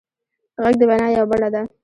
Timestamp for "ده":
1.53-1.61